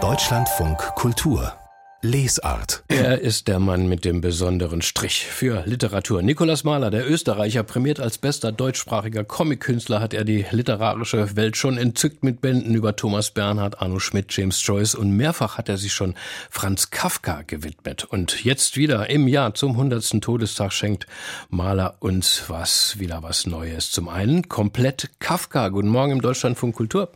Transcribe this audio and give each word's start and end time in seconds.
Deutschlandfunk 0.00 0.78
Kultur 0.94 1.52
Lesart. 2.00 2.84
Er 2.86 3.20
ist 3.20 3.48
der 3.48 3.58
Mann 3.58 3.88
mit 3.88 4.04
dem 4.04 4.20
besonderen 4.20 4.82
Strich 4.82 5.26
für 5.26 5.64
Literatur. 5.66 6.22
Nikolaus 6.22 6.62
Mahler, 6.62 6.90
der 6.90 7.10
Österreicher, 7.10 7.64
prämiert 7.64 7.98
als 7.98 8.18
bester 8.18 8.52
deutschsprachiger 8.52 9.24
Comic-Künstler, 9.24 9.98
hat 9.98 10.14
er 10.14 10.22
die 10.22 10.46
literarische 10.48 11.34
Welt 11.34 11.56
schon 11.56 11.76
entzückt 11.76 12.22
mit 12.22 12.40
Bänden 12.40 12.76
über 12.76 12.94
Thomas 12.94 13.32
Bernhard, 13.32 13.82
Arno 13.82 13.98
Schmidt, 13.98 14.26
James 14.28 14.64
Joyce 14.64 14.94
und 14.94 15.10
mehrfach 15.10 15.58
hat 15.58 15.68
er 15.68 15.76
sich 15.76 15.92
schon 15.92 16.14
Franz 16.50 16.90
Kafka 16.90 17.42
gewidmet. 17.42 18.04
Und 18.04 18.44
jetzt 18.44 18.76
wieder 18.76 19.10
im 19.10 19.26
Jahr 19.26 19.54
zum 19.54 19.72
100. 19.72 20.20
Todestag 20.20 20.72
schenkt 20.72 21.08
Mahler 21.50 21.96
uns 21.98 22.44
was, 22.46 23.00
wieder 23.00 23.24
was 23.24 23.46
Neues. 23.46 23.90
Zum 23.90 24.08
einen 24.08 24.48
komplett 24.48 25.10
Kafka. 25.18 25.68
Guten 25.70 25.88
Morgen 25.88 26.12
im 26.12 26.22
Deutschlandfunk 26.22 26.76
Kultur. 26.76 27.10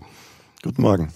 Guten 0.64 0.82
Morgen. 0.82 1.12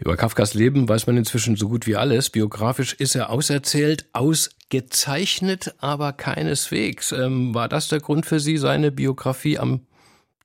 Über 0.00 0.16
Kafkas 0.16 0.54
Leben 0.54 0.88
weiß 0.88 1.06
man 1.06 1.16
inzwischen 1.16 1.54
so 1.54 1.68
gut 1.68 1.86
wie 1.86 1.94
alles. 1.94 2.30
Biografisch 2.30 2.94
ist 2.94 3.14
er 3.14 3.30
auserzählt, 3.30 4.06
ausgezeichnet, 4.12 5.72
aber 5.78 6.12
keineswegs. 6.12 7.12
Ähm, 7.12 7.54
war 7.54 7.68
das 7.68 7.86
der 7.86 8.00
Grund 8.00 8.26
für 8.26 8.40
Sie, 8.40 8.56
seine 8.56 8.90
Biografie 8.90 9.56
am 9.56 9.82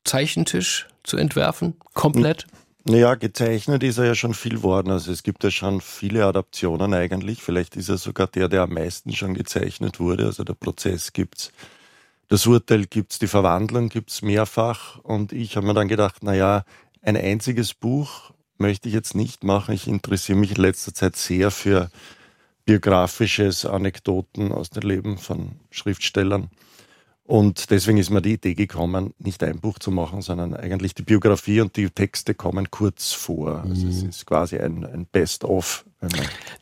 Zeichentisch 0.03 0.88
zu 1.02 1.17
entwerfen? 1.17 1.73
Komplett? 1.95 2.45
Naja, 2.84 3.15
gezeichnet 3.15 3.81
ist 3.81 3.98
er 3.98 4.05
ja 4.05 4.13
schon 4.13 4.35
viel 4.35 4.62
worden. 4.62 4.91
Also 4.91 5.12
es 5.12 5.23
gibt 5.23 5.43
ja 5.43 5.49
schon 5.49 5.81
viele 5.81 6.23
Adaptionen 6.23 6.93
eigentlich. 6.93 7.41
Vielleicht 7.41 7.76
ist 7.76 7.90
er 7.90 7.98
sogar 7.98 8.27
der, 8.27 8.49
der 8.49 8.62
am 8.62 8.73
meisten 8.73 9.13
schon 9.13 9.34
gezeichnet 9.34 9.99
wurde. 9.99 10.26
Also 10.26 10.43
der 10.43 10.54
Prozess 10.54 11.12
gibt's. 11.12 11.51
Das 12.29 12.45
Urteil 12.45 12.85
gibt's, 12.85 13.20
die 13.20 13.27
Verwandlung 13.27 13.90
gibt's 13.90 14.21
mehrfach. 14.21 14.99
Und 14.99 15.34
ich 15.34 15.55
habe 15.55 15.65
mir 15.65 15.73
dann 15.73 15.88
gedacht, 15.88 16.23
naja, 16.23 16.65
ein 17.07 17.16
einziges 17.16 17.73
Buch 17.73 18.31
möchte 18.57 18.89
ich 18.89 18.93
jetzt 18.93 19.15
nicht 19.15 19.45
machen. 19.45 19.73
Ich 19.73 19.88
interessiere 19.88 20.38
mich 20.38 20.52
in 20.52 20.61
letzter 20.61 20.93
Zeit 20.93 21.15
sehr 21.15 21.52
für 21.52 21.89
biografisches 22.65 23.65
Anekdoten 23.65 24.51
aus 24.51 24.71
dem 24.71 24.84
Leben 24.84 25.17
von 25.17 25.57
Schriftstellern. 25.71 26.49
Und 27.27 27.71
deswegen 27.71 27.97
ist 27.97 28.09
mir 28.09 28.21
die 28.21 28.35
Idee 28.35 28.53
gekommen, 28.53 29.13
nicht 29.20 29.43
ein 29.43 29.59
Buch 29.59 29.79
zu 29.79 29.91
machen, 29.91 30.21
sondern 30.21 30.53
eigentlich 30.53 30.95
die 30.95 31.01
Biografie 31.01 31.59
und 31.59 31.75
die 31.75 31.89
Texte 31.89 32.33
kommen 32.33 32.71
kurz 32.71 33.11
vor. 33.11 33.65
Also 33.67 33.85
mhm. 33.85 33.91
es 33.91 34.03
ist 34.03 34.25
quasi 34.25 34.57
ein, 34.57 34.85
ein 34.85 35.05
Best-of. 35.05 35.83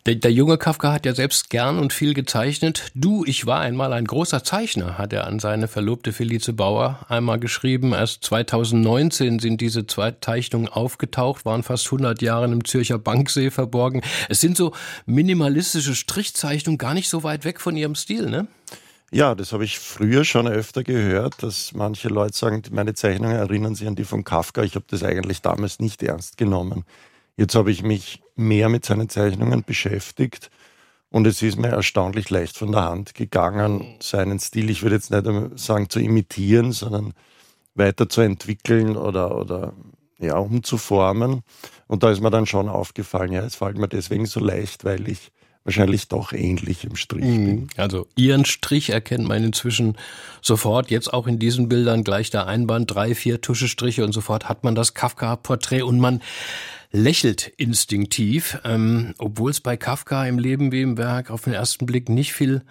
Der, 0.08 0.16
der, 0.16 0.32
junge 0.32 0.58
Kafka 0.58 0.92
hat 0.92 1.06
ja 1.06 1.14
selbst 1.14 1.52
gern 1.52 1.78
und 1.78 1.94
viel 1.94 2.16
gezeichnet. 2.16 2.92
Du, 2.96 3.24
ich 3.26 3.46
war 3.46 3.60
einmal 3.60 3.94
ein 3.94 4.06
großer 4.06 4.44
Zeichner, 4.44 4.98
hat 4.98 5.14
er 5.14 5.28
an 5.28 5.38
seine 5.38 5.68
Verlobte 5.68 6.12
Felice 6.14 6.54
Bauer 6.54 7.06
einmal 7.10 7.40
geschrieben. 7.40 7.94
Erst 7.94 8.24
2019 8.24 9.38
sind 9.38 9.62
diese 9.62 9.86
zwei 9.86 10.16
Zeichnungen 10.20 10.68
aufgetaucht, 10.68 11.46
waren 11.46 11.62
fast 11.62 11.86
100 11.86 12.24
Jahre 12.24 12.46
im 12.46 12.66
Zürcher 12.66 12.98
Banksee 12.98 13.52
verborgen. 13.52 14.02
Es 14.30 14.42
sind 14.42 14.58
so 14.58 14.72
minimalistische 15.06 15.94
Strichzeichnungen, 15.94 16.80
gar 16.80 16.96
nicht 16.96 17.10
so 17.10 17.22
weit 17.22 17.46
weg 17.46 17.62
von 17.62 17.78
ihrem 17.78 17.94
Stil, 17.94 18.32
ne? 18.32 18.48
Ja, 19.12 19.36
das 19.36 19.54
habe 19.54 19.64
ich 19.64 19.80
früher 19.80 20.26
schon 20.26 20.48
öfter 20.48 20.84
gehört, 20.84 21.42
dass 21.44 21.74
manche 21.74 22.10
Leute 22.10 22.36
sagen, 22.36 22.64
meine 22.72 22.96
Zeichnungen 22.96 23.36
erinnern 23.38 23.76
sich 23.76 23.88
an 23.88 23.96
die 23.96 24.04
von 24.04 24.24
Kafka. 24.24 24.64
Ich 24.64 24.76
habe 24.76 24.86
das 24.90 25.04
eigentlich 25.04 25.42
damals 25.42 25.80
nicht 25.80 26.04
ernst 26.04 26.38
genommen. 26.38 26.84
Jetzt 27.38 27.56
habe 27.56 27.72
ich 27.72 27.84
mich 27.84 28.22
mehr 28.36 28.70
mit 28.70 28.86
seinen 28.86 29.10
Zeichnungen 29.10 29.64
beschäftigt 29.64 30.50
und 31.10 31.28
es 31.28 31.42
ist 31.42 31.58
mir 31.58 31.70
erstaunlich 31.70 32.30
leicht 32.30 32.58
von 32.58 32.74
der 32.74 32.84
Hand 32.84 33.14
gegangen, 33.14 33.96
seinen 34.02 34.40
Stil, 34.40 34.70
ich 34.70 34.84
würde 34.84 34.96
jetzt 34.96 35.12
nicht 35.12 35.26
sagen 35.60 35.90
zu 35.90 36.00
imitieren, 36.00 36.74
sondern 36.74 37.14
weiterzuentwickeln 37.76 38.98
oder, 38.98 39.38
oder 39.38 39.74
ja, 40.18 40.38
umzuformen. 40.38 41.44
Und 41.88 42.04
da 42.04 42.12
ist 42.12 42.22
mir 42.22 42.32
dann 42.32 42.46
schon 42.46 42.68
aufgefallen, 42.70 43.32
ja, 43.32 43.44
es 43.44 43.56
fällt 43.56 43.78
mir 43.78 43.88
deswegen 43.88 44.26
so 44.26 44.40
leicht, 44.40 44.84
weil 44.84 45.08
ich 45.08 45.32
wahrscheinlich 45.66 46.08
doch 46.08 46.32
ähnlich 46.32 46.86
im 46.86 46.96
Strich 46.96 47.26
mhm. 47.26 47.46
bin. 47.46 47.68
Also 47.76 48.08
Ihren 48.16 48.46
Strich 48.46 48.92
erkennt 48.92 49.28
man 49.28 49.44
inzwischen 49.44 49.98
sofort, 50.42 50.92
jetzt 50.92 51.12
auch 51.12 51.28
in 51.28 51.40
diesen 51.40 51.68
Bildern 51.68 52.04
gleich 52.04 52.30
der 52.30 52.48
Einband, 52.48 52.94
drei, 52.94 53.16
vier 53.16 53.42
Tuschestriche 53.42 54.06
und 54.06 54.14
sofort 54.14 54.48
hat 54.48 54.64
man 54.64 54.76
das 54.76 54.94
Kafka-Porträt 54.94 55.82
und 55.82 56.00
man 56.00 56.22
lächelt 56.92 57.52
instinktiv, 57.58 58.60
ähm, 58.64 59.16
obwohl 59.18 59.52
es 59.52 59.60
bei 59.60 59.76
Kafka 59.76 60.26
im 60.28 60.40
Leben 60.40 60.72
wie 60.72 60.82
im 60.82 60.98
Werk 60.98 61.32
auf 61.32 61.44
den 61.44 61.54
ersten 61.54 61.86
Blick 61.86 62.08
nicht 62.10 62.34
viel 62.34 62.62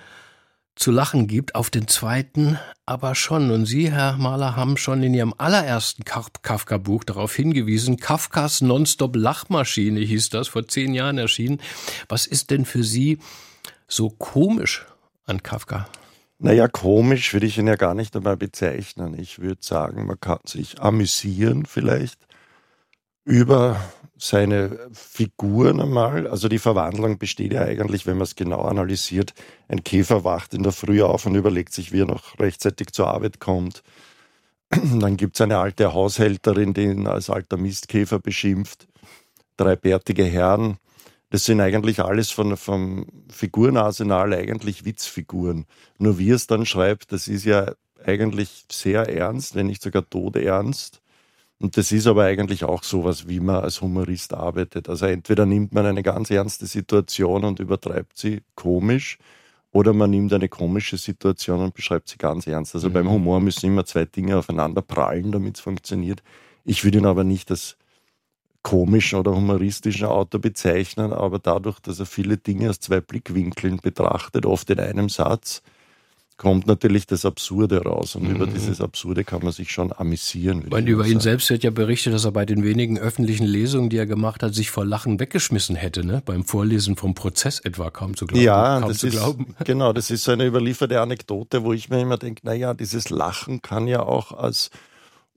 zu 0.76 0.90
lachen 0.90 1.26
gibt, 1.26 1.54
auf 1.54 1.70
den 1.70 1.88
zweiten 1.88 2.58
aber 2.86 3.14
schon. 3.14 3.50
Und 3.50 3.66
Sie, 3.66 3.90
Herr 3.90 4.16
Mahler, 4.16 4.56
haben 4.56 4.76
schon 4.76 5.02
in 5.02 5.14
Ihrem 5.14 5.34
allerersten 5.38 6.04
Kafka-Buch 6.04 7.04
darauf 7.04 7.34
hingewiesen, 7.34 7.96
Kafkas 7.96 8.60
Nonstop-Lachmaschine 8.60 10.00
hieß 10.00 10.30
das, 10.30 10.48
vor 10.48 10.66
zehn 10.66 10.94
Jahren 10.94 11.18
erschienen. 11.18 11.60
Was 12.08 12.26
ist 12.26 12.50
denn 12.50 12.64
für 12.64 12.82
Sie 12.82 13.18
so 13.88 14.10
komisch 14.10 14.86
an 15.24 15.42
Kafka? 15.42 15.88
Naja, 16.38 16.68
komisch 16.68 17.32
würde 17.32 17.46
ich 17.46 17.56
ihn 17.58 17.68
ja 17.68 17.76
gar 17.76 17.94
nicht 17.94 18.14
einmal 18.16 18.36
bezeichnen. 18.36 19.18
Ich 19.18 19.38
würde 19.38 19.62
sagen, 19.62 20.06
man 20.06 20.20
kann 20.20 20.40
sich 20.44 20.80
amüsieren 20.80 21.64
vielleicht 21.64 22.18
über 23.24 23.80
seine 24.16 24.78
Figuren 24.92 25.80
einmal. 25.80 26.26
Also 26.26 26.48
die 26.48 26.58
Verwandlung 26.58 27.18
besteht 27.18 27.52
ja 27.52 27.62
eigentlich, 27.62 28.06
wenn 28.06 28.16
man 28.16 28.24
es 28.24 28.36
genau 28.36 28.62
analysiert, 28.62 29.34
ein 29.68 29.84
Käfer 29.84 30.24
wacht 30.24 30.54
in 30.54 30.62
der 30.62 30.72
Früh 30.72 31.02
auf 31.02 31.26
und 31.26 31.34
überlegt 31.34 31.72
sich, 31.72 31.92
wie 31.92 32.00
er 32.02 32.06
noch 32.06 32.38
rechtzeitig 32.38 32.92
zur 32.92 33.08
Arbeit 33.08 33.40
kommt. 33.40 33.82
Dann 34.70 35.16
gibt 35.16 35.36
es 35.36 35.40
eine 35.40 35.58
alte 35.58 35.92
Haushälterin, 35.92 36.74
die 36.74 36.84
ihn 36.84 37.06
als 37.06 37.30
alter 37.30 37.56
Mistkäfer 37.56 38.18
beschimpft. 38.18 38.86
Drei 39.56 39.76
bärtige 39.76 40.24
Herren. 40.24 40.78
Das 41.30 41.44
sind 41.44 41.60
eigentlich 41.60 42.00
alles 42.00 42.30
von, 42.30 42.56
vom 42.56 43.06
Figurenarsenal 43.28 44.32
eigentlich 44.34 44.84
Witzfiguren. 44.84 45.66
Nur 45.98 46.18
wie 46.18 46.30
es 46.30 46.46
dann 46.46 46.64
schreibt, 46.64 47.12
das 47.12 47.28
ist 47.28 47.44
ja 47.44 47.72
eigentlich 48.04 48.66
sehr 48.70 49.08
ernst, 49.08 49.54
wenn 49.54 49.66
nicht 49.66 49.82
sogar 49.82 50.08
todernst. 50.08 51.00
Und 51.60 51.76
das 51.76 51.92
ist 51.92 52.06
aber 52.06 52.24
eigentlich 52.24 52.64
auch 52.64 52.82
sowas, 52.82 53.28
wie 53.28 53.40
man 53.40 53.62
als 53.62 53.80
Humorist 53.80 54.34
arbeitet. 54.34 54.88
Also 54.88 55.06
entweder 55.06 55.46
nimmt 55.46 55.72
man 55.72 55.86
eine 55.86 56.02
ganz 56.02 56.30
ernste 56.30 56.66
Situation 56.66 57.44
und 57.44 57.60
übertreibt 57.60 58.18
sie 58.18 58.42
komisch, 58.54 59.18
oder 59.74 59.92
man 59.92 60.10
nimmt 60.10 60.32
eine 60.32 60.48
komische 60.48 60.96
Situation 60.96 61.60
und 61.60 61.74
beschreibt 61.74 62.08
sie 62.08 62.16
ganz 62.16 62.46
ernst. 62.46 62.76
Also 62.76 62.88
mhm. 62.88 62.92
beim 62.92 63.10
Humor 63.10 63.40
müssen 63.40 63.66
immer 63.66 63.84
zwei 63.84 64.04
Dinge 64.04 64.38
aufeinander 64.38 64.82
prallen, 64.82 65.32
damit 65.32 65.56
es 65.56 65.60
funktioniert. 65.60 66.22
Ich 66.64 66.84
würde 66.84 66.98
ihn 66.98 67.06
aber 67.06 67.24
nicht 67.24 67.50
als 67.50 67.76
komischen 68.62 69.18
oder 69.18 69.34
humoristischen 69.34 70.06
Autor 70.06 70.40
bezeichnen, 70.40 71.12
aber 71.12 71.40
dadurch, 71.40 71.80
dass 71.80 71.98
er 71.98 72.06
viele 72.06 72.36
Dinge 72.36 72.70
aus 72.70 72.78
zwei 72.78 73.00
Blickwinkeln 73.00 73.78
betrachtet, 73.78 74.46
oft 74.46 74.70
in 74.70 74.78
einem 74.78 75.08
Satz, 75.08 75.60
kommt 76.36 76.66
natürlich 76.66 77.06
das 77.06 77.24
Absurde 77.24 77.82
raus. 77.82 78.16
Und 78.16 78.24
mhm. 78.24 78.36
über 78.36 78.46
dieses 78.46 78.80
Absurde 78.80 79.24
kann 79.24 79.42
man 79.42 79.52
sich 79.52 79.70
schon 79.70 79.92
amüsieren. 79.92 80.64
Und 80.68 80.86
über 80.86 81.06
ihn 81.06 81.20
selbst 81.20 81.48
wird 81.50 81.62
ja 81.62 81.70
berichtet, 81.70 82.12
dass 82.12 82.24
er 82.24 82.32
bei 82.32 82.44
den 82.44 82.64
wenigen 82.64 82.98
öffentlichen 82.98 83.46
Lesungen, 83.46 83.88
die 83.88 83.96
er 83.96 84.06
gemacht 84.06 84.42
hat, 84.42 84.54
sich 84.54 84.70
vor 84.70 84.84
Lachen 84.84 85.20
weggeschmissen 85.20 85.76
hätte, 85.76 86.04
ne? 86.04 86.22
beim 86.24 86.44
Vorlesen 86.44 86.96
vom 86.96 87.14
Prozess 87.14 87.60
etwa 87.60 87.90
kaum 87.90 88.16
zu 88.16 88.26
glauben. 88.26 88.44
Ja, 88.44 88.80
kaum 88.80 88.88
das 88.88 88.98
zu 88.98 89.06
ist, 89.08 89.12
glauben. 89.12 89.54
genau, 89.64 89.92
das 89.92 90.10
ist 90.10 90.24
so 90.24 90.32
eine 90.32 90.46
überlieferte 90.46 91.00
Anekdote, 91.00 91.64
wo 91.64 91.72
ich 91.72 91.88
mir 91.88 92.00
immer 92.00 92.18
denke, 92.18 92.44
naja, 92.44 92.74
dieses 92.74 93.10
Lachen 93.10 93.62
kann 93.62 93.86
ja 93.86 94.02
auch 94.02 94.32
als 94.32 94.70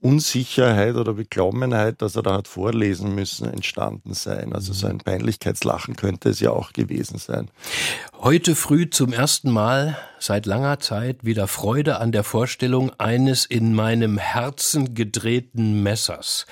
Unsicherheit 0.00 0.94
oder 0.94 1.14
Beklommenheit, 1.14 2.02
dass 2.02 2.14
er 2.14 2.22
da 2.22 2.34
hat 2.34 2.46
vorlesen 2.46 3.16
müssen, 3.16 3.52
entstanden 3.52 4.14
sein. 4.14 4.52
Also 4.52 4.72
so 4.72 4.86
ein 4.86 4.98
Peinlichkeitslachen 4.98 5.96
könnte 5.96 6.28
es 6.28 6.38
ja 6.38 6.50
auch 6.50 6.72
gewesen 6.72 7.18
sein. 7.18 7.50
Heute 8.20 8.54
früh 8.54 8.88
zum 8.88 9.12
ersten 9.12 9.50
Mal 9.50 9.98
seit 10.20 10.46
langer 10.46 10.78
Zeit 10.78 11.24
wieder 11.24 11.48
Freude 11.48 11.98
an 11.98 12.12
der 12.12 12.22
Vorstellung 12.22 12.92
eines 12.98 13.44
in 13.44 13.74
meinem 13.74 14.18
Herzen 14.18 14.94
gedrehten 14.94 15.82
Messers. 15.82 16.46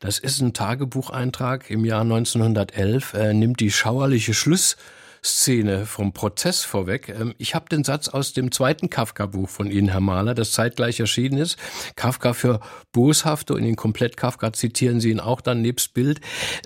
Das 0.00 0.18
ist 0.18 0.40
ein 0.40 0.52
Tagebucheintrag 0.52 1.70
im 1.70 1.84
Jahr 1.84 2.02
1911. 2.02 3.14
Er 3.14 3.34
nimmt 3.34 3.60
die 3.60 3.70
schauerliche 3.70 4.34
Schluss 4.34 4.76
Szene 5.22 5.86
vom 5.86 6.12
Prozess 6.12 6.64
vorweg. 6.64 7.08
Ähm, 7.08 7.34
ich 7.38 7.54
habe 7.54 7.68
den 7.68 7.84
Satz 7.84 8.08
aus 8.08 8.32
dem 8.32 8.52
zweiten 8.52 8.90
Kafka-Buch 8.90 9.48
von 9.48 9.70
Ihnen, 9.70 9.88
Herr 9.88 10.00
Mahler, 10.00 10.34
das 10.34 10.52
zeitgleich 10.52 11.00
erschienen 11.00 11.38
ist. 11.38 11.56
Kafka 11.96 12.32
für 12.32 12.60
Boshafte 12.92 13.54
und 13.54 13.64
in 13.64 13.76
komplett 13.76 14.16
Kafka 14.16 14.52
zitieren 14.52 15.00
Sie 15.00 15.10
ihn 15.10 15.20
auch 15.20 15.40
dann 15.40 15.62
nebst 15.62 15.94
Bild. 15.94 16.20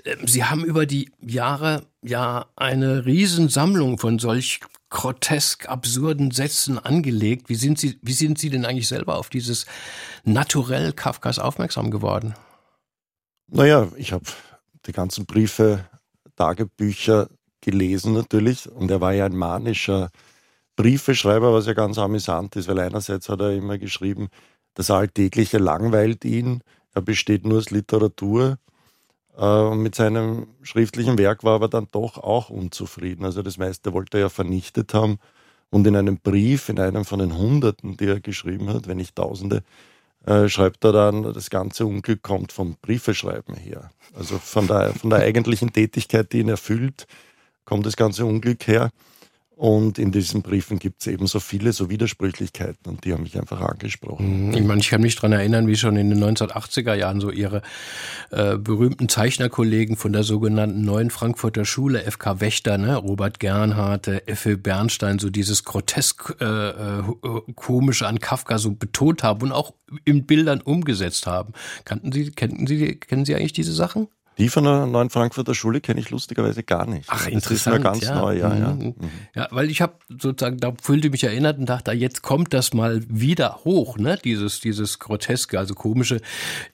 Ähm, 0.05 0.27
Sie 0.27 0.43
haben 0.43 0.63
über 0.63 0.85
die 0.85 1.11
Jahre 1.19 1.83
ja 2.01 2.45
eine 2.55 3.05
Riesensammlung 3.05 3.97
von 3.97 4.19
solch 4.19 4.59
grotesk 4.89 5.67
absurden 5.67 6.31
Sätzen 6.31 6.79
angelegt. 6.79 7.49
Wie 7.49 7.55
sind 7.55 7.79
Sie, 7.79 7.99
wie 8.01 8.13
sind 8.13 8.39
Sie 8.39 8.49
denn 8.49 8.65
eigentlich 8.65 8.87
selber 8.87 9.17
auf 9.17 9.29
dieses 9.29 9.65
Naturell 10.23 10.93
Kafkas 10.93 11.39
aufmerksam 11.39 11.91
geworden? 11.91 12.35
Naja, 13.47 13.89
ich 13.97 14.13
habe 14.13 14.25
die 14.85 14.91
ganzen 14.91 15.25
Briefe, 15.25 15.85
Tagebücher 16.35 17.29
gelesen 17.65 18.13
natürlich 18.13 18.71
und 18.71 18.91
er 18.91 19.01
war 19.01 19.13
ja 19.13 19.25
ein 19.25 19.35
manischer 19.35 20.11
Briefeschreiber, 20.75 21.53
was 21.53 21.65
ja 21.65 21.73
ganz 21.73 21.97
amüsant 21.97 22.55
ist, 22.55 22.67
weil 22.67 22.79
einerseits 22.79 23.27
hat 23.27 23.41
er 23.41 23.53
immer 23.53 23.77
geschrieben, 23.77 24.29
das 24.75 24.91
Alltägliche 24.91 25.57
langweilt 25.57 26.23
ihn, 26.25 26.61
er 26.93 27.01
besteht 27.01 27.45
nur 27.45 27.57
aus 27.57 27.71
Literatur. 27.71 28.57
Äh, 29.37 29.75
mit 29.75 29.95
seinem 29.95 30.47
schriftlichen 30.63 31.17
Werk 31.17 31.43
war 31.43 31.61
er 31.61 31.69
dann 31.69 31.87
doch 31.91 32.17
auch 32.17 32.49
unzufrieden. 32.49 33.25
Also 33.25 33.41
das 33.41 33.57
meiste 33.57 33.93
wollte 33.93 34.17
er 34.17 34.21
ja 34.21 34.29
vernichtet 34.29 34.93
haben. 34.93 35.19
Und 35.69 35.85
in 35.87 35.95
einem 35.95 36.17
Brief, 36.17 36.69
in 36.69 36.79
einem 36.79 37.03
von 37.03 37.19
den 37.19 37.37
Hunderten, 37.37 37.97
die 37.97 38.05
er 38.05 38.21
geschrieben 38.21 38.69
hat, 38.69 38.87
wenn 38.87 38.97
nicht 38.97 39.15
Tausende, 39.15 39.63
äh, 40.25 40.47
schreibt 40.47 40.85
er 40.85 40.93
dann, 40.93 41.33
das 41.33 41.49
ganze 41.49 41.85
Unglück 41.85 42.21
kommt 42.21 42.53
vom 42.53 42.77
Briefeschreiben 42.81 43.55
her. 43.55 43.91
Also 44.13 44.37
von 44.37 44.67
der, 44.67 44.93
von 44.93 45.09
der 45.09 45.19
eigentlichen 45.19 45.73
Tätigkeit, 45.73 46.31
die 46.31 46.39
ihn 46.39 46.49
erfüllt, 46.49 47.07
kommt 47.65 47.85
das 47.85 47.97
ganze 47.97 48.25
Unglück 48.25 48.67
her. 48.67 48.91
Und 49.55 49.99
in 49.99 50.11
diesen 50.11 50.41
Briefen 50.41 50.79
gibt 50.79 50.99
es 50.99 51.07
eben 51.07 51.27
so 51.27 51.39
viele 51.39 51.71
so 51.71 51.89
Widersprüchlichkeiten 51.89 52.91
und 52.91 53.05
die 53.05 53.13
haben 53.13 53.23
mich 53.23 53.39
einfach 53.39 53.61
angesprochen. 53.61 54.47
Mhm. 54.47 54.53
Ich 54.53 54.63
meine, 54.63 54.81
ich 54.81 54.89
kann 54.89 55.01
mich 55.01 55.15
daran 55.15 55.31
erinnern, 55.31 55.67
wie 55.67 55.77
schon 55.77 55.95
in 55.95 56.09
den 56.09 56.21
1980er 56.21 56.93
Jahren 56.93 57.21
so 57.21 57.31
ihre 57.31 57.61
äh, 58.31 58.57
berühmten 58.57 59.07
Zeichnerkollegen 59.07 59.95
von 59.95 60.11
der 60.11 60.23
sogenannten 60.23 60.81
Neuen 60.81 61.09
Frankfurter 61.09 61.63
Schule, 61.63 61.99
FK 61.99 62.41
Wächter, 62.41 62.77
ne, 62.77 62.97
Robert 62.97 63.39
Gernhardt, 63.39 64.09
Effe 64.09 64.57
Bernstein, 64.57 65.19
so 65.19 65.29
dieses 65.29 65.63
grotesk 65.63 66.35
äh, 66.41 66.45
äh, 66.45 67.03
komische 67.55 68.07
an 68.07 68.19
Kafka 68.19 68.57
so 68.57 68.71
betont 68.71 69.23
haben 69.23 69.43
und 69.43 69.51
auch 69.53 69.73
in 70.03 70.25
Bildern 70.25 70.59
umgesetzt 70.59 71.27
haben. 71.27 71.53
Kannten 71.85 72.11
Sie, 72.11 72.29
kennen 72.31 72.67
Sie, 72.67 72.95
kennen 72.97 73.23
Sie 73.23 73.35
eigentlich 73.35 73.53
diese 73.53 73.73
Sachen? 73.73 74.09
Die 74.37 74.49
von 74.49 74.63
der 74.63 74.85
Neuen 74.85 75.09
Frankfurter 75.09 75.55
Schule 75.55 75.81
kenne 75.81 75.99
ich 75.99 76.09
lustigerweise 76.09 76.63
gar 76.63 76.85
nicht. 76.85 77.09
Ach, 77.09 77.27
interessant. 77.27 77.45
Das 77.45 77.51
ist 77.51 77.67
mir 77.67 77.79
ganz 77.79 78.01
ja. 78.03 78.19
neu, 78.19 78.37
ja, 78.37 78.55
ja. 78.55 78.73
Mhm. 78.73 78.95
Ja, 79.33 79.47
weil 79.51 79.69
ich 79.69 79.81
habe 79.81 79.93
sozusagen, 80.09 80.57
da 80.57 80.73
fühlte 80.81 81.09
mich 81.09 81.23
erinnert 81.23 81.57
und 81.57 81.67
dachte, 81.67 81.91
jetzt 81.91 82.21
kommt 82.21 82.53
das 82.53 82.73
mal 82.73 83.01
wieder 83.07 83.61
hoch, 83.63 83.97
ne? 83.97 84.19
Dieses, 84.23 84.59
dieses 84.59 84.99
Groteske, 84.99 85.57
also 85.57 85.73
komische, 85.73 86.21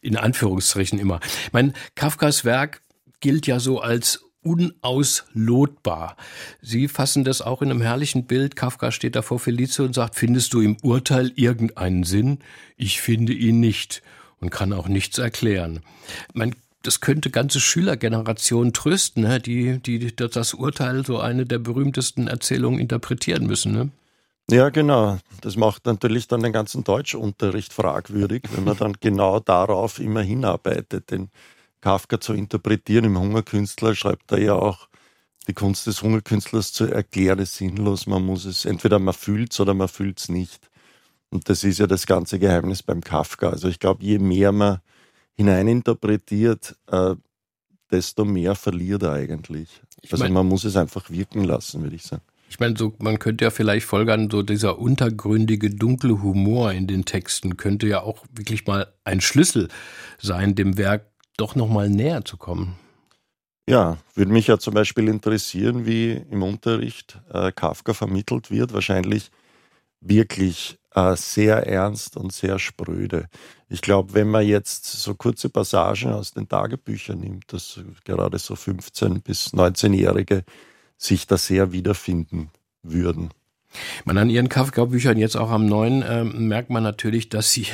in 0.01 0.17
Anführungszeichen 0.17 0.97
immer. 0.99 1.19
Ich 1.45 1.53
meine, 1.53 1.73
Kafkas 1.95 2.45
Werk 2.45 2.81
gilt 3.19 3.47
ja 3.47 3.59
so 3.59 3.79
als 3.79 4.23
unauslotbar. 4.43 6.17
Sie 6.61 6.87
fassen 6.87 7.23
das 7.23 7.41
auch 7.41 7.61
in 7.61 7.69
einem 7.69 7.81
herrlichen 7.81 8.25
Bild. 8.25 8.55
Kafka 8.55 8.91
steht 8.91 9.15
da 9.15 9.21
vor 9.21 9.39
Felice 9.39 9.81
und 9.81 9.93
sagt, 9.93 10.15
findest 10.15 10.53
du 10.53 10.61
im 10.61 10.77
Urteil 10.81 11.31
irgendeinen 11.35 12.03
Sinn? 12.03 12.39
Ich 12.75 13.01
finde 13.01 13.33
ihn 13.33 13.59
nicht 13.59 14.01
und 14.39 14.49
kann 14.49 14.73
auch 14.73 14.87
nichts 14.87 15.19
erklären. 15.19 15.81
Man 16.33 16.55
das 16.83 16.99
könnte 16.99 17.29
ganze 17.29 17.59
Schülergenerationen 17.59 18.73
trösten, 18.73 19.23
ne? 19.23 19.39
die, 19.39 19.79
die 19.79 20.15
das 20.15 20.53
Urteil 20.53 21.05
so 21.05 21.19
eine 21.19 21.45
der 21.45 21.59
berühmtesten 21.59 22.27
Erzählungen 22.27 22.79
interpretieren 22.79 23.45
müssen. 23.45 23.71
Ne? 23.71 23.89
Ja, 24.49 24.69
genau. 24.69 25.19
Das 25.41 25.55
macht 25.55 25.85
natürlich 25.85 26.27
dann 26.27 26.41
den 26.41 26.53
ganzen 26.53 26.83
Deutschunterricht 26.83 27.73
fragwürdig, 27.73 28.43
wenn 28.53 28.63
man 28.63 28.77
dann 28.77 28.93
genau 28.99 29.39
darauf 29.39 29.99
immer 29.99 30.21
hinarbeitet, 30.21 31.11
den 31.11 31.29
Kafka 31.81 32.19
zu 32.19 32.33
interpretieren. 32.33 33.05
Im 33.05 33.19
Hungerkünstler 33.19 33.95
schreibt 33.95 34.31
er 34.31 34.39
ja 34.39 34.53
auch, 34.53 34.87
die 35.47 35.53
Kunst 35.53 35.87
des 35.87 36.01
Hungerkünstlers 36.01 36.71
zu 36.73 36.85
erklären 36.85 37.39
ist 37.39 37.55
sinnlos. 37.55 38.05
Man 38.07 38.23
muss 38.25 38.45
es, 38.45 38.65
entweder 38.65 38.99
man 38.99 39.13
fühlt 39.13 39.53
es 39.53 39.59
oder 39.59 39.73
man 39.73 39.87
fühlt 39.87 40.19
es 40.19 40.29
nicht. 40.29 40.69
Und 41.29 41.49
das 41.49 41.63
ist 41.63 41.79
ja 41.79 41.87
das 41.87 42.05
ganze 42.05 42.37
Geheimnis 42.37 42.83
beim 42.83 43.01
Kafka. 43.01 43.49
Also 43.49 43.67
ich 43.67 43.79
glaube, 43.79 44.03
je 44.03 44.19
mehr 44.19 44.51
man 44.51 44.81
hineininterpretiert, 45.35 46.75
äh, 46.87 47.15
desto 47.91 48.25
mehr 48.25 48.55
verliert 48.55 49.03
er 49.03 49.13
eigentlich. 49.13 49.81
Ich 50.01 50.11
also 50.11 50.27
man 50.29 50.47
muss 50.47 50.63
es 50.63 50.75
einfach 50.75 51.09
wirken 51.09 51.43
lassen, 51.43 51.83
würde 51.83 51.95
ich 51.95 52.03
sagen. 52.03 52.23
Ich 52.49 52.59
meine, 52.59 52.75
so, 52.77 52.93
man 52.99 53.17
könnte 53.17 53.45
ja 53.45 53.49
vielleicht 53.49 53.85
folgern, 53.85 54.29
so 54.29 54.41
dieser 54.41 54.77
untergründige, 54.77 55.69
dunkle 55.69 56.21
Humor 56.21 56.73
in 56.73 56.85
den 56.85 57.05
Texten 57.05 57.55
könnte 57.55 57.87
ja 57.87 58.01
auch 58.01 58.25
wirklich 58.29 58.67
mal 58.67 58.93
ein 59.05 59.21
Schlüssel 59.21 59.69
sein, 60.19 60.53
dem 60.53 60.77
Werk 60.77 61.05
doch 61.37 61.55
nochmal 61.55 61.89
näher 61.89 62.25
zu 62.25 62.35
kommen. 62.35 62.75
Ja, 63.69 63.99
würde 64.15 64.33
mich 64.33 64.47
ja 64.47 64.57
zum 64.57 64.73
Beispiel 64.73 65.07
interessieren, 65.07 65.85
wie 65.85 66.11
im 66.11 66.43
Unterricht 66.43 67.21
äh, 67.31 67.53
Kafka 67.53 67.93
vermittelt 67.93 68.51
wird. 68.51 68.73
Wahrscheinlich 68.73 69.31
wirklich 70.01 70.79
äh, 70.93 71.15
sehr 71.15 71.67
ernst 71.67 72.17
und 72.17 72.33
sehr 72.33 72.59
spröde. 72.59 73.29
Ich 73.69 73.81
glaube, 73.81 74.13
wenn 74.13 74.29
man 74.29 74.45
jetzt 74.45 74.85
so 74.85 75.15
kurze 75.15 75.49
Passagen 75.49 76.11
aus 76.11 76.31
den 76.31 76.49
Tagebüchern 76.49 77.19
nimmt, 77.19 77.53
dass 77.53 77.79
gerade 78.03 78.37
so 78.37 78.55
15- 78.55 79.21
bis 79.21 79.53
19-Jährige 79.53 80.43
sich 80.97 81.27
da 81.27 81.37
sehr 81.37 81.71
wiederfinden 81.71 82.49
würden. 82.83 83.29
Man 84.03 84.17
an 84.17 84.29
Ihren 84.29 84.49
Kafka-Büchern 84.49 85.17
jetzt 85.17 85.37
auch 85.37 85.49
am 85.49 85.65
neuen 85.65 86.01
äh, 86.01 86.25
merkt 86.25 86.69
man 86.69 86.83
natürlich, 86.83 87.29
dass 87.29 87.53
Sie 87.53 87.67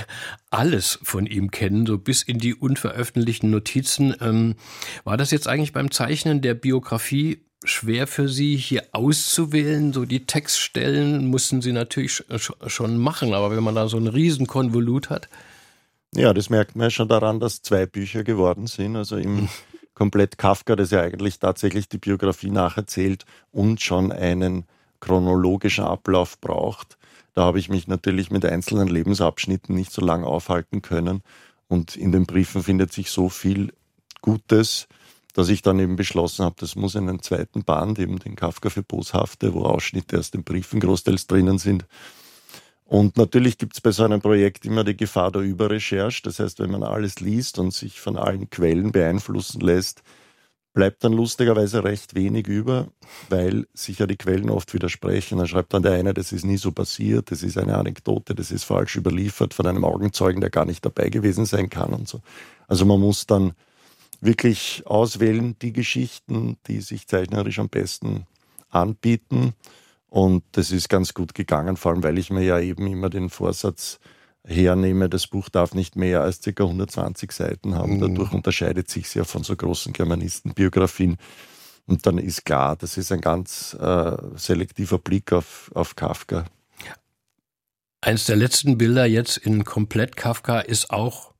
alles 0.51 0.99
von 1.01 1.25
ihm 1.25 1.49
kennen, 1.49 1.87
so 1.87 1.97
bis 1.97 2.21
in 2.21 2.37
die 2.37 2.53
unveröffentlichten 2.53 3.49
Notizen. 3.49 4.15
Ähm, 4.21 4.55
war 5.03 5.17
das 5.17 5.31
jetzt 5.31 5.47
eigentlich 5.47 5.73
beim 5.73 5.89
Zeichnen 5.89 6.41
der 6.41 6.53
Biografie 6.53 7.39
schwer 7.63 8.07
für 8.07 8.29
Sie, 8.29 8.55
hier 8.55 8.83
auszuwählen? 8.91 9.93
So 9.93 10.05
die 10.05 10.25
Textstellen 10.25 11.27
mussten 11.27 11.61
Sie 11.61 11.71
natürlich 11.71 12.23
schon 12.67 12.97
machen, 12.97 13.33
aber 13.33 13.55
wenn 13.55 13.63
man 13.63 13.75
da 13.75 13.87
so 13.87 13.97
ein 13.97 14.07
Riesenkonvolut 14.07 15.09
hat. 15.09 15.29
Ja, 16.15 16.33
das 16.33 16.49
merkt 16.49 16.75
man 16.75 16.85
ja 16.85 16.89
schon 16.89 17.09
daran, 17.09 17.39
dass 17.39 17.61
zwei 17.61 17.85
Bücher 17.85 18.23
geworden 18.23 18.67
sind. 18.67 18.95
Also 18.95 19.17
im 19.17 19.49
komplett 19.93 20.37
Kafka, 20.37 20.75
das 20.75 20.91
ja 20.91 21.01
eigentlich 21.01 21.39
tatsächlich 21.39 21.89
die 21.89 21.97
Biografie 21.97 22.49
nacherzählt 22.49 23.25
und 23.51 23.81
schon 23.81 24.11
einen 24.11 24.65
chronologischen 24.99 25.83
Ablauf 25.83 26.39
braucht. 26.39 26.97
Da 27.33 27.43
habe 27.43 27.59
ich 27.59 27.69
mich 27.69 27.87
natürlich 27.87 28.31
mit 28.31 28.45
einzelnen 28.45 28.87
Lebensabschnitten 28.87 29.75
nicht 29.75 29.91
so 29.91 30.03
lange 30.03 30.25
aufhalten 30.25 30.81
können. 30.81 31.21
Und 31.67 31.95
in 31.95 32.11
den 32.11 32.25
Briefen 32.25 32.63
findet 32.63 32.93
sich 32.93 33.11
so 33.11 33.29
viel 33.29 33.73
Gutes, 34.21 34.87
dass 35.37 35.49
ich 35.49 35.61
dann 35.61 35.77
eben 35.77 35.97
beschlossen 35.97 36.43
habe, 36.43 36.55
das 36.57 36.75
muss 36.75 36.95
in 36.95 37.07
einem 37.07 37.21
zweiten 37.21 37.63
Band, 37.63 37.99
eben 37.99 38.17
den 38.17 38.35
Kafka 38.35 38.71
für 38.71 38.81
Boshafte, 38.81 39.53
wo 39.53 39.65
Ausschnitte 39.65 40.17
aus 40.17 40.31
den 40.31 40.43
Briefen 40.43 40.79
großteils 40.79 41.27
drinnen 41.27 41.59
sind. 41.59 41.85
Und 42.85 43.17
natürlich 43.17 43.59
gibt 43.59 43.75
es 43.75 43.81
bei 43.81 43.91
so 43.91 44.03
einem 44.03 44.19
Projekt 44.19 44.65
immer 44.65 44.83
die 44.83 44.97
Gefahr 44.97 45.31
der 45.31 45.43
Überrecherche. 45.43 46.23
Das 46.23 46.39
heißt, 46.39 46.59
wenn 46.59 46.71
man 46.71 46.81
alles 46.81 47.19
liest 47.19 47.59
und 47.59 47.71
sich 47.71 47.99
von 47.99 48.17
allen 48.17 48.49
Quellen 48.49 48.91
beeinflussen 48.91 49.61
lässt, 49.61 50.01
bleibt 50.73 51.03
dann 51.03 51.13
lustigerweise 51.13 51.83
recht 51.83 52.15
wenig 52.15 52.47
über, 52.47 52.87
weil 53.29 53.67
sich 53.75 53.99
ja 53.99 54.07
die 54.07 54.17
Quellen 54.17 54.49
oft 54.49 54.73
widersprechen. 54.73 55.37
Dann 55.37 55.47
schreibt 55.47 55.71
dann 55.71 55.83
der 55.83 55.91
eine, 55.91 56.15
das 56.15 56.31
ist 56.31 56.45
nie 56.45 56.57
so 56.57 56.71
passiert, 56.71 57.29
das 57.29 57.43
ist 57.43 57.59
eine 57.59 57.77
Anekdote, 57.77 58.33
das 58.33 58.49
ist 58.49 58.63
falsch 58.63 58.95
überliefert 58.95 59.53
von 59.53 59.67
einem 59.67 59.85
Augenzeugen, 59.85 60.41
der 60.41 60.49
gar 60.49 60.65
nicht 60.65 60.83
dabei 60.83 61.09
gewesen 61.09 61.45
sein 61.45 61.69
kann 61.69 61.93
und 61.93 62.07
so. 62.07 62.21
Also 62.67 62.85
man 62.85 62.99
muss 62.99 63.27
dann 63.27 63.53
wirklich 64.21 64.83
auswählen, 64.85 65.55
die 65.61 65.73
Geschichten, 65.73 66.57
die 66.67 66.81
sich 66.81 67.07
zeichnerisch 67.07 67.59
am 67.59 67.69
besten 67.69 68.25
anbieten. 68.69 69.53
Und 70.09 70.43
das 70.53 70.71
ist 70.71 70.89
ganz 70.89 71.13
gut 71.13 71.33
gegangen, 71.33 71.77
vor 71.77 71.91
allem 71.91 72.03
weil 72.03 72.17
ich 72.17 72.29
mir 72.29 72.43
ja 72.43 72.59
eben 72.59 72.87
immer 72.87 73.09
den 73.09 73.29
Vorsatz 73.29 73.99
hernehme, 74.45 75.09
das 75.09 75.27
Buch 75.27 75.49
darf 75.49 75.73
nicht 75.73 75.95
mehr 75.95 76.21
als 76.21 76.41
ca. 76.41 76.63
120 76.63 77.31
Seiten 77.31 77.75
haben. 77.75 77.95
Mhm. 77.95 78.01
Dadurch 78.01 78.31
unterscheidet 78.31 78.89
sich 78.89 79.05
es 79.05 79.13
ja 79.13 79.23
von 79.25 79.43
so 79.43 79.55
großen 79.55 79.93
Germanistenbiografien. 79.93 81.17
Und 81.85 82.05
dann 82.05 82.17
ist 82.17 82.45
klar, 82.45 82.75
das 82.75 82.97
ist 82.97 83.11
ein 83.11 83.21
ganz 83.21 83.75
äh, 83.79 84.17
selektiver 84.35 84.99
Blick 84.99 85.31
auf, 85.33 85.71
auf 85.73 85.95
Kafka. 85.95 86.45
Eins 88.01 88.25
der 88.25 88.35
letzten 88.35 88.77
Bilder 88.77 89.05
jetzt 89.05 89.37
in 89.37 89.63
komplett 89.63 90.15
Kafka 90.15 90.59
ist 90.59 90.91
auch 90.91 91.33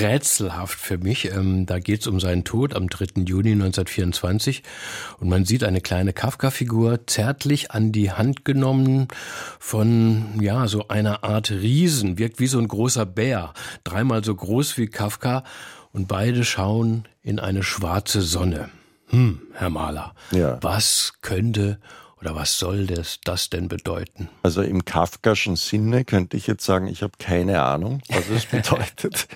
rätselhaft 0.00 0.78
für 0.78 0.98
mich. 0.98 1.32
Ähm, 1.32 1.66
da 1.66 1.78
geht 1.78 2.00
es 2.00 2.06
um 2.06 2.20
seinen 2.20 2.44
Tod 2.44 2.74
am 2.74 2.88
3. 2.88 3.22
Juni 3.24 3.52
1924 3.52 4.62
und 5.20 5.28
man 5.28 5.44
sieht 5.44 5.64
eine 5.64 5.80
kleine 5.80 6.12
Kafka-Figur 6.12 7.06
zärtlich 7.06 7.70
an 7.70 7.92
die 7.92 8.12
Hand 8.12 8.44
genommen 8.44 9.08
von 9.58 10.40
ja 10.40 10.68
so 10.68 10.88
einer 10.88 11.24
Art 11.24 11.50
Riesen, 11.50 12.18
wirkt 12.18 12.40
wie 12.40 12.46
so 12.46 12.58
ein 12.58 12.68
großer 12.68 13.06
Bär, 13.06 13.54
dreimal 13.84 14.24
so 14.24 14.34
groß 14.34 14.76
wie 14.78 14.86
Kafka 14.86 15.44
und 15.92 16.08
beide 16.08 16.44
schauen 16.44 17.06
in 17.22 17.38
eine 17.38 17.62
schwarze 17.62 18.20
Sonne. 18.20 18.68
Hm, 19.08 19.40
Herr 19.52 19.70
Mahler, 19.70 20.14
ja. 20.32 20.58
was 20.60 21.14
könnte 21.22 21.78
oder 22.24 22.34
was 22.34 22.58
soll 22.58 22.86
das, 22.86 23.20
das 23.22 23.50
denn 23.50 23.68
bedeuten? 23.68 24.30
Also 24.42 24.62
im 24.62 24.84
kafkaschen 24.84 25.56
Sinne 25.56 26.04
könnte 26.04 26.36
ich 26.36 26.46
jetzt 26.46 26.64
sagen, 26.64 26.86
ich 26.86 27.02
habe 27.02 27.12
keine 27.18 27.62
Ahnung, 27.62 28.00
was 28.08 28.28
es 28.30 28.46
bedeutet. 28.50 29.28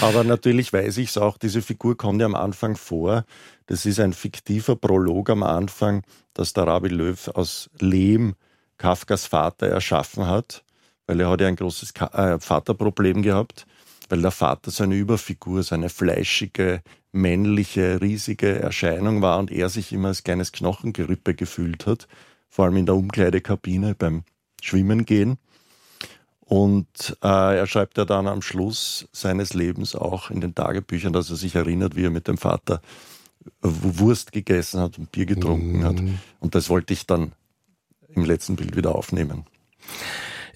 Aber 0.00 0.24
natürlich 0.24 0.72
weiß 0.72 0.98
ich 0.98 1.10
es 1.10 1.18
auch, 1.18 1.38
diese 1.38 1.62
Figur 1.62 1.96
kommt 1.96 2.20
ja 2.20 2.26
am 2.26 2.34
Anfang 2.34 2.76
vor. 2.76 3.24
Das 3.66 3.86
ist 3.86 4.00
ein 4.00 4.12
fiktiver 4.12 4.76
Prolog 4.76 5.30
am 5.30 5.42
Anfang, 5.42 6.02
dass 6.34 6.52
der 6.52 6.66
Rabbi 6.66 6.88
Löw 6.88 7.28
aus 7.28 7.70
Lehm 7.78 8.34
Kafkas 8.78 9.26
Vater 9.26 9.68
erschaffen 9.68 10.26
hat, 10.26 10.64
weil 11.06 11.20
er 11.20 11.30
hat 11.30 11.40
ja 11.40 11.48
ein 11.48 11.56
großes 11.56 11.92
äh, 12.12 12.38
Vaterproblem 12.38 13.22
gehabt, 13.22 13.66
weil 14.08 14.20
der 14.20 14.30
Vater 14.30 14.70
seine 14.70 14.96
Überfigur, 14.96 15.62
seine 15.62 15.88
fleischige, 15.88 16.82
männliche, 17.12 18.00
riesige 18.00 18.58
Erscheinung 18.58 19.22
war 19.22 19.38
und 19.38 19.50
er 19.50 19.68
sich 19.68 19.92
immer 19.92 20.08
als 20.08 20.24
kleines 20.24 20.52
Knochengerippe 20.52 21.34
gefühlt 21.34 21.86
hat, 21.86 22.08
vor 22.48 22.66
allem 22.66 22.76
in 22.76 22.86
der 22.86 22.96
Umkleidekabine 22.96 23.94
beim 23.94 24.24
Schwimmen 24.60 25.04
gehen. 25.06 25.38
Und 26.46 27.16
äh, 27.22 27.58
er 27.58 27.66
schreibt 27.66 27.96
ja 27.96 28.04
dann 28.04 28.28
am 28.28 28.42
Schluss 28.42 29.08
seines 29.12 29.54
Lebens 29.54 29.94
auch 29.94 30.30
in 30.30 30.40
den 30.40 30.54
Tagebüchern, 30.54 31.12
dass 31.12 31.30
er 31.30 31.36
sich 31.36 31.54
erinnert, 31.54 31.96
wie 31.96 32.04
er 32.04 32.10
mit 32.10 32.28
dem 32.28 32.36
Vater 32.36 32.80
Wurst 33.60 34.32
gegessen 34.32 34.80
hat 34.80 34.98
und 34.98 35.10
Bier 35.12 35.26
getrunken 35.26 35.78
mhm. 35.78 35.84
hat. 35.84 35.96
Und 36.40 36.54
das 36.54 36.68
wollte 36.68 36.92
ich 36.92 37.06
dann 37.06 37.32
im 38.08 38.24
letzten 38.24 38.56
Bild 38.56 38.76
wieder 38.76 38.94
aufnehmen. 38.94 39.44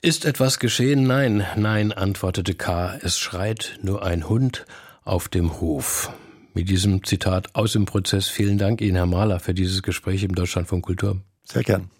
Ist 0.00 0.24
etwas 0.24 0.58
geschehen? 0.58 1.06
Nein, 1.06 1.44
nein, 1.56 1.92
antwortete 1.92 2.54
K. 2.54 2.98
Es 3.02 3.18
schreit 3.18 3.78
nur 3.82 4.04
ein 4.04 4.28
Hund 4.28 4.64
auf 5.04 5.28
dem 5.28 5.60
Hof. 5.60 6.12
Mit 6.54 6.68
diesem 6.68 7.04
Zitat 7.04 7.54
aus 7.54 7.72
dem 7.72 7.84
Prozess 7.84 8.28
vielen 8.28 8.58
Dank 8.58 8.80
Ihnen, 8.80 8.96
Herr 8.96 9.06
Mahler, 9.06 9.40
für 9.40 9.54
dieses 9.54 9.82
Gespräch 9.82 10.22
im 10.22 10.34
Deutschlandfunk 10.34 10.84
Kultur. 10.84 11.20
Sehr 11.44 11.62
gern. 11.62 11.90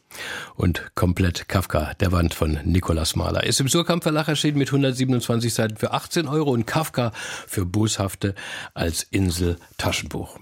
Und 0.55 0.91
komplett 0.95 1.49
Kafka, 1.49 1.95
der 2.01 2.13
Wand 2.13 2.35
von 2.35 2.59
Nikolaus 2.65 3.17
Mahler. 3.17 3.45
Ist 3.45 3.61
im 3.61 3.69
Surkamp 3.69 4.03
Verlag 4.03 4.29
erschienen 4.29 4.59
mit 4.59 4.69
127 4.69 5.53
Seiten 5.53 5.77
für 5.77 5.93
18 5.93 6.29
Euro 6.29 6.51
und 6.51 6.67
Kafka 6.67 7.13
für 7.47 7.65
Boshafte 7.65 8.35
als 8.75 9.03
Insel 9.05 9.59
Taschenbuch. 9.77 10.39